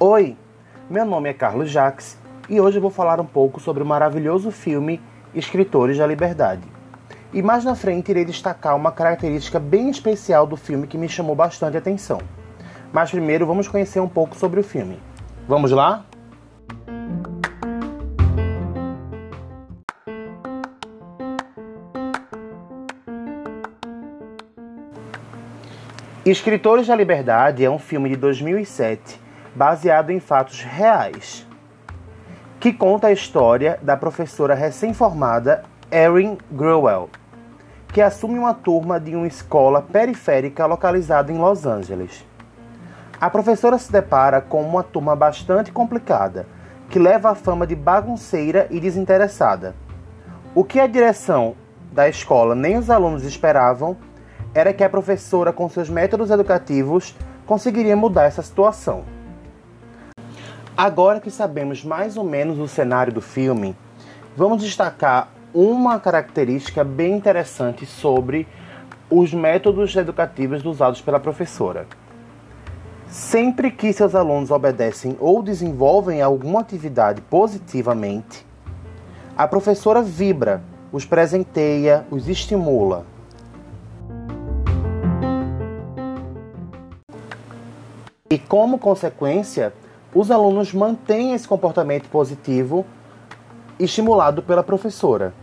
Oi, 0.00 0.36
meu 0.90 1.04
nome 1.04 1.28
é 1.28 1.32
Carlos 1.32 1.70
Jacques 1.70 2.18
e 2.50 2.60
hoje 2.60 2.78
eu 2.78 2.82
vou 2.82 2.90
falar 2.90 3.20
um 3.20 3.24
pouco 3.24 3.60
sobre 3.60 3.80
o 3.80 3.86
maravilhoso 3.86 4.50
filme 4.50 5.00
Escritores 5.32 5.98
da 5.98 6.04
Liberdade. 6.04 6.62
E 7.32 7.40
mais 7.40 7.64
na 7.64 7.76
frente 7.76 8.10
irei 8.10 8.24
destacar 8.24 8.74
uma 8.74 8.90
característica 8.90 9.60
bem 9.60 9.88
especial 9.88 10.48
do 10.48 10.56
filme 10.56 10.88
que 10.88 10.98
me 10.98 11.08
chamou 11.08 11.36
bastante 11.36 11.76
atenção. 11.76 12.18
Mas 12.92 13.12
primeiro 13.12 13.46
vamos 13.46 13.68
conhecer 13.68 14.00
um 14.00 14.08
pouco 14.08 14.36
sobre 14.36 14.58
o 14.58 14.64
filme. 14.64 14.98
Vamos 15.46 15.70
lá? 15.70 16.04
Escritores 26.26 26.88
da 26.88 26.96
Liberdade 26.96 27.64
é 27.64 27.70
um 27.70 27.78
filme 27.78 28.08
de 28.08 28.16
2007 28.16 29.23
baseado 29.54 30.10
em 30.10 30.20
fatos 30.20 30.62
reais, 30.62 31.46
que 32.58 32.72
conta 32.72 33.08
a 33.08 33.12
história 33.12 33.78
da 33.82 33.96
professora 33.96 34.54
recém-formada 34.54 35.64
Erin 35.90 36.38
Growell, 36.50 37.08
que 37.92 38.00
assume 38.00 38.38
uma 38.38 38.54
turma 38.54 38.98
de 38.98 39.14
uma 39.14 39.26
escola 39.26 39.80
periférica 39.80 40.66
localizada 40.66 41.30
em 41.30 41.38
Los 41.38 41.64
Angeles. 41.66 42.26
A 43.20 43.30
professora 43.30 43.78
se 43.78 43.92
depara 43.92 44.40
com 44.40 44.62
uma 44.62 44.82
turma 44.82 45.14
bastante 45.14 45.70
complicada, 45.70 46.46
que 46.90 46.98
leva 46.98 47.30
a 47.30 47.34
fama 47.34 47.66
de 47.66 47.76
bagunceira 47.76 48.66
e 48.70 48.80
desinteressada. 48.80 49.74
O 50.54 50.64
que 50.64 50.80
a 50.80 50.86
direção 50.86 51.54
da 51.92 52.08
escola 52.08 52.54
nem 52.54 52.76
os 52.76 52.90
alunos 52.90 53.24
esperavam 53.24 53.96
era 54.52 54.72
que 54.72 54.84
a 54.84 54.90
professora, 54.90 55.52
com 55.52 55.68
seus 55.68 55.88
métodos 55.88 56.30
educativos, 56.30 57.16
conseguiria 57.46 57.96
mudar 57.96 58.24
essa 58.24 58.42
situação. 58.42 59.13
Agora 60.76 61.20
que 61.20 61.30
sabemos 61.30 61.84
mais 61.84 62.16
ou 62.16 62.24
menos 62.24 62.58
o 62.58 62.66
cenário 62.66 63.12
do 63.12 63.20
filme, 63.20 63.76
vamos 64.36 64.60
destacar 64.60 65.28
uma 65.54 66.00
característica 66.00 66.82
bem 66.82 67.16
interessante 67.16 67.86
sobre 67.86 68.48
os 69.08 69.32
métodos 69.32 69.94
educativos 69.94 70.64
usados 70.64 71.00
pela 71.00 71.20
professora. 71.20 71.86
Sempre 73.06 73.70
que 73.70 73.92
seus 73.92 74.16
alunos 74.16 74.50
obedecem 74.50 75.16
ou 75.20 75.44
desenvolvem 75.44 76.20
alguma 76.20 76.62
atividade 76.62 77.20
positivamente, 77.20 78.44
a 79.36 79.46
professora 79.46 80.02
vibra, 80.02 80.60
os 80.90 81.04
presenteia, 81.04 82.04
os 82.10 82.28
estimula. 82.28 83.06
E 88.28 88.36
como 88.36 88.76
consequência, 88.76 89.72
os 90.14 90.30
alunos 90.30 90.72
mantêm 90.72 91.34
esse 91.34 91.46
comportamento 91.46 92.08
positivo 92.08 92.86
estimulado 93.78 94.42
pela 94.42 94.62
professora. 94.62 95.34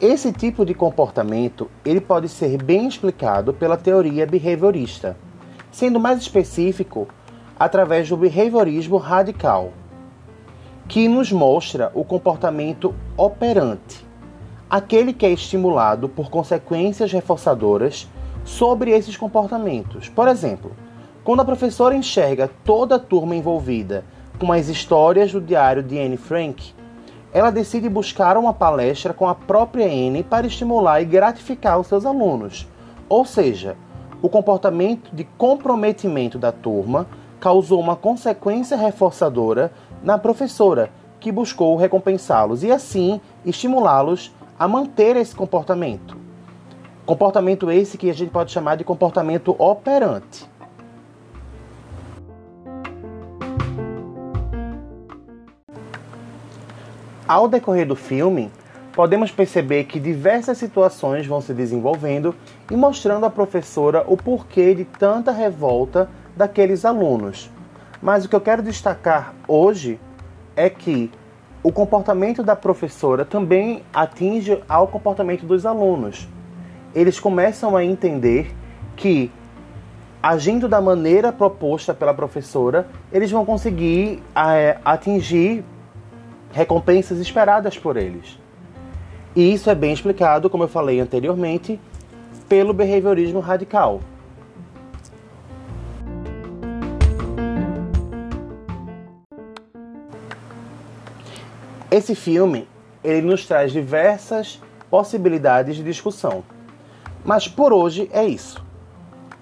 Esse 0.00 0.32
tipo 0.32 0.64
de 0.64 0.74
comportamento 0.74 1.68
ele 1.84 2.00
pode 2.00 2.28
ser 2.28 2.62
bem 2.62 2.86
explicado 2.86 3.52
pela 3.52 3.76
teoria 3.76 4.26
behaviorista, 4.26 5.16
sendo 5.72 5.98
mais 5.98 6.20
específico 6.20 7.08
através 7.58 8.08
do 8.08 8.16
behaviorismo 8.16 8.96
radical, 8.96 9.72
que 10.88 11.08
nos 11.08 11.32
mostra 11.32 11.90
o 11.94 12.04
comportamento 12.04 12.94
operante, 13.16 14.04
aquele 14.70 15.12
que 15.12 15.26
é 15.26 15.30
estimulado 15.30 16.08
por 16.08 16.30
consequências 16.30 17.12
reforçadoras 17.12 18.08
sobre 18.44 18.90
esses 18.90 19.16
comportamentos. 19.16 20.08
Por 20.08 20.28
exemplo, 20.28 20.72
quando 21.24 21.40
a 21.40 21.44
professora 21.44 21.94
enxerga 21.94 22.50
toda 22.64 22.96
a 22.96 22.98
turma 22.98 23.36
envolvida 23.36 24.04
com 24.40 24.52
as 24.52 24.68
histórias 24.68 25.30
do 25.30 25.40
diário 25.40 25.82
de 25.82 25.98
Anne 25.98 26.16
Frank, 26.16 26.74
ela 27.32 27.50
decide 27.50 27.88
buscar 27.88 28.36
uma 28.36 28.52
palestra 28.52 29.14
com 29.14 29.28
a 29.28 29.34
própria 29.34 29.86
Anne 29.86 30.22
para 30.22 30.46
estimular 30.46 31.00
e 31.00 31.04
gratificar 31.04 31.78
os 31.78 31.86
seus 31.86 32.04
alunos. 32.04 32.66
Ou 33.08 33.24
seja, 33.24 33.76
o 34.20 34.28
comportamento 34.28 35.14
de 35.14 35.24
comprometimento 35.24 36.38
da 36.38 36.50
turma 36.50 37.06
causou 37.38 37.80
uma 37.80 37.96
consequência 37.96 38.76
reforçadora 38.76 39.72
na 40.02 40.18
professora, 40.18 40.90
que 41.20 41.30
buscou 41.30 41.76
recompensá-los 41.76 42.64
e 42.64 42.72
assim 42.72 43.20
estimulá-los 43.44 44.32
a 44.58 44.66
manter 44.66 45.16
esse 45.16 45.34
comportamento. 45.34 46.16
Comportamento 47.06 47.70
esse 47.70 47.96
que 47.96 48.10
a 48.10 48.14
gente 48.14 48.30
pode 48.30 48.52
chamar 48.52 48.76
de 48.76 48.84
comportamento 48.84 49.56
operante. 49.58 50.51
Ao 57.32 57.48
decorrer 57.48 57.86
do 57.86 57.96
filme, 57.96 58.52
podemos 58.92 59.30
perceber 59.30 59.84
que 59.84 59.98
diversas 59.98 60.58
situações 60.58 61.26
vão 61.26 61.40
se 61.40 61.54
desenvolvendo 61.54 62.34
e 62.70 62.76
mostrando 62.76 63.24
à 63.24 63.30
professora 63.30 64.04
o 64.06 64.18
porquê 64.18 64.74
de 64.74 64.84
tanta 64.84 65.32
revolta 65.32 66.10
daqueles 66.36 66.84
alunos. 66.84 67.50
Mas 68.02 68.26
o 68.26 68.28
que 68.28 68.36
eu 68.36 68.40
quero 68.42 68.62
destacar 68.62 69.32
hoje 69.48 69.98
é 70.54 70.68
que 70.68 71.10
o 71.62 71.72
comportamento 71.72 72.42
da 72.42 72.54
professora 72.54 73.24
também 73.24 73.82
atinge 73.94 74.62
ao 74.68 74.86
comportamento 74.86 75.46
dos 75.46 75.64
alunos. 75.64 76.28
Eles 76.94 77.18
começam 77.18 77.74
a 77.74 77.82
entender 77.82 78.54
que 78.94 79.32
agindo 80.22 80.68
da 80.68 80.82
maneira 80.82 81.32
proposta 81.32 81.94
pela 81.94 82.12
professora, 82.12 82.88
eles 83.10 83.30
vão 83.30 83.46
conseguir 83.46 84.22
é, 84.36 84.76
atingir 84.84 85.64
recompensas 86.52 87.18
esperadas 87.18 87.78
por 87.78 87.96
eles. 87.96 88.38
E 89.34 89.52
isso 89.52 89.70
é 89.70 89.74
bem 89.74 89.92
explicado, 89.92 90.50
como 90.50 90.64
eu 90.64 90.68
falei 90.68 91.00
anteriormente, 91.00 91.80
pelo 92.48 92.74
behaviorismo 92.74 93.40
radical. 93.40 94.00
Esse 101.90 102.14
filme, 102.14 102.68
ele 103.02 103.26
nos 103.26 103.46
traz 103.46 103.72
diversas 103.72 104.60
possibilidades 104.90 105.76
de 105.76 105.82
discussão. 105.82 106.44
Mas 107.24 107.48
por 107.48 107.72
hoje 107.72 108.08
é 108.12 108.24
isso. 108.24 108.64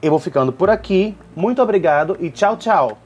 Eu 0.03 0.11
vou 0.11 0.19
ficando 0.19 0.53
por 0.53 0.71
aqui. 0.71 1.17
Muito 1.35 1.63
obrigado 1.63 2.17
e 2.21 2.31
tchau, 2.31 2.57
tchau. 2.57 2.99